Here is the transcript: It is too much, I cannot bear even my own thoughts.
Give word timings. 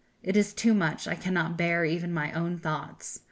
It 0.23 0.35
is 0.35 0.55
too 0.55 0.73
much, 0.73 1.07
I 1.07 1.13
cannot 1.13 1.59
bear 1.59 1.85
even 1.85 2.11
my 2.11 2.31
own 2.31 2.57
thoughts. 2.57 3.19